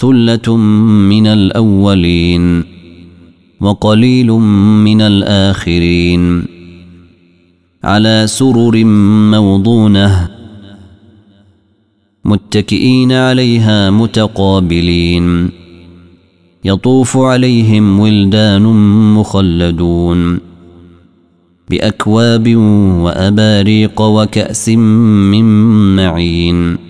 ثلة 0.00 0.56
من 1.12 1.26
الأولين 1.26 2.64
وقليل 3.60 4.30
من 4.86 5.00
الآخرين 5.00 6.44
على 7.84 8.24
سرر 8.26 8.84
موضونة 9.34 10.28
متكئين 12.24 13.12
عليها 13.12 13.90
متقابلين 13.90 15.50
يطوف 16.64 17.16
عليهم 17.16 18.00
ولدان 18.00 18.62
مخلدون 19.14 20.40
بأكواب 21.70 22.56
وأباريق 23.04 24.00
وكأس 24.00 24.68
من 24.68 25.44
معين 25.96 26.89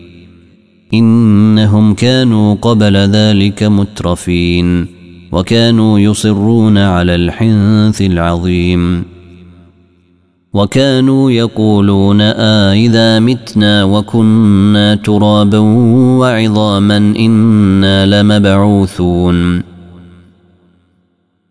إنهم 0.93 1.93
كانوا 1.93 2.55
قبل 2.61 2.97
ذلك 2.97 3.63
مترفين 3.63 4.87
وكانوا 5.31 5.99
يصرون 5.99 6.77
على 6.77 7.15
الحنث 7.15 8.01
العظيم 8.01 9.03
وكانوا 10.53 11.31
يقولون 11.31 12.21
آه 12.21 12.73
إذا 12.73 13.19
متنا 13.19 13.83
وكنا 13.83 14.95
ترابا 14.95 15.59
وعظاما 16.19 16.97
إنا 16.97 18.05
لمبعوثون 18.05 19.63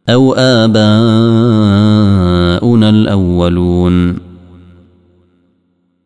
أو 0.09 0.35
آباؤنا 0.35 0.81
الأولون 2.91 4.30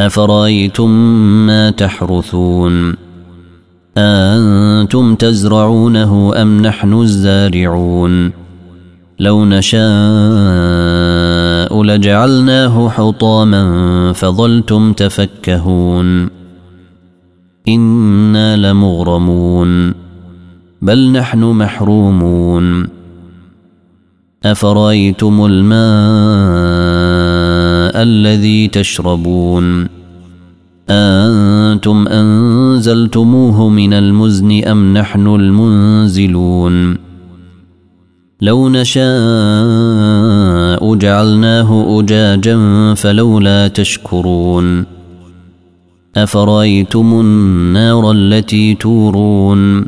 أفرأيتم 0.00 0.90
ما 1.46 1.70
تحرثون 1.70 2.94
أنتم 3.96 5.14
تزرعونه 5.14 6.42
أم 6.42 6.62
نحن 6.62 6.92
الزارعون 6.92 8.32
لو 9.18 9.44
نشاء 9.44 9.80
لجعلناه 11.82 12.88
حطاما 12.88 14.12
فظلتم 14.12 14.92
تفكهون 14.92 16.28
إنا 17.68 18.56
لمغرمون 18.56 19.94
بل 20.82 21.12
نحن 21.12 21.44
محرومون 21.44 22.88
أفرأيتم 24.44 25.46
الماء 25.46 27.59
الذي 27.94 28.68
تشربون. 28.68 29.88
أنتم 30.90 32.08
أنزلتموه 32.08 33.68
من 33.68 33.92
المزن 33.92 34.64
أم 34.64 34.94
نحن 34.94 35.26
المنزلون؟ 35.26 36.96
لو 38.40 38.68
نشاء 38.68 39.04
جعلناه 40.94 42.00
أجاجا 42.00 42.94
فلولا 42.94 43.68
تشكرون. 43.68 44.84
أفرأيتم 46.16 47.20
النار 47.20 48.12
التي 48.12 48.74
تورون؟ 48.74 49.86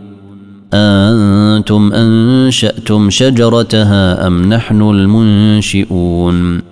أنتم 0.75 1.93
أنشأتم 1.93 3.11
شجرتها 3.11 4.27
أم 4.27 4.53
نحن 4.53 4.83
المنشئون؟ 4.83 6.72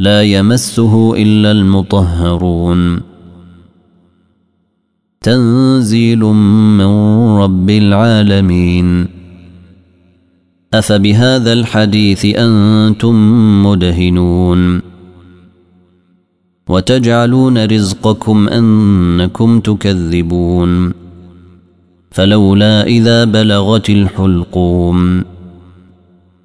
لا 0.00 0.22
يمسه 0.22 1.14
إلا 1.16 1.50
المطهرون. 1.50 3.00
تنزيل 5.20 6.18
من 6.18 6.86
رب 7.36 7.70
العالمين. 7.70 9.06
أفبهذا 10.74 11.52
الحديث 11.52 12.26
أنتم 12.26 13.14
مدهنون. 13.66 14.80
وتجعلون 16.68 17.64
رزقكم 17.64 18.48
أنكم 18.48 19.60
تكذبون. 19.60 20.92
فلولا 22.10 22.86
إذا 22.86 23.24
بلغت 23.24 23.90
الحلقوم. 23.90 25.24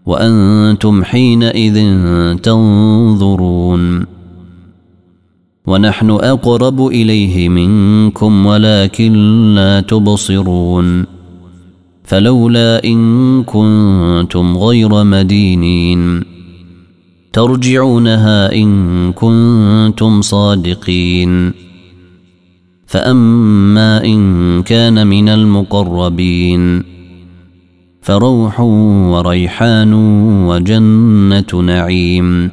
وأنتم 0.06 1.04
حينئذ 1.04 1.98
تنظرون. 2.38 4.06
ونحن 5.68 6.10
أقرب 6.10 6.88
إليه 6.88 7.50
منكم 7.50 8.46
ولكن 8.46 9.14
لا 9.56 9.82
تبصرون. 9.82 11.06
فلولا 12.04 12.84
إن 12.86 13.44
كنتم 13.44 14.58
غير 14.58 15.04
مدينين. 15.04 16.24
ترجعونها 17.34 18.54
إن 18.54 19.12
كنتم 19.12 20.22
صادقين. 20.22 21.52
فأما 22.88 24.06
إن 24.06 24.62
كان 24.64 25.08
من 25.08 25.30
المقربين 25.30 26.95
فروح 28.06 28.60
وريحان 29.10 29.94
وجنة 30.46 31.62
نعيم. 31.62 32.50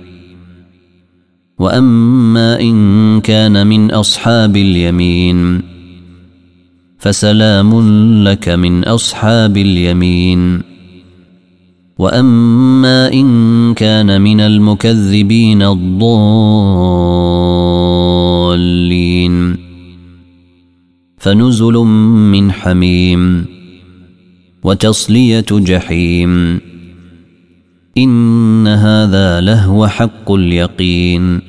وأما 1.58 2.60
إن 2.60 3.20
كان 3.20 3.66
من 3.66 3.90
أصحاب 3.90 4.56
اليمين 4.56 5.62
فسلام 6.98 7.70
لك 8.24 8.48
من 8.48 8.84
أصحاب 8.84 9.56
اليمين. 9.56 10.60
وأما 11.98 13.12
إن 13.12 13.74
كان 13.74 14.20
من 14.20 14.40
المكذبين 14.40 15.62
الضالين 15.62 16.16
فنزل 21.18 21.74
من 22.32 22.52
حميم. 22.52 23.61
وتصلية 24.62 25.46
جحيم. 25.50 26.60
إن 27.98 28.66
هذا 28.66 29.40
لهو 29.40 29.86
حق 29.86 30.32
اليقين. 30.32 31.40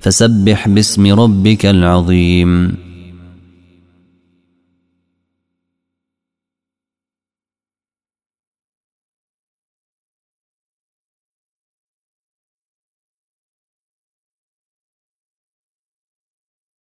فسبح 0.00 0.68
باسم 0.68 1.20
ربك 1.20 1.66
العظيم. 1.66 2.87